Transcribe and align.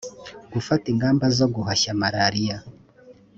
gufata 0.53 0.85
ingamba 0.93 1.25
zo 1.37 1.47
guhashya 1.55 1.97
malaria 2.01 2.57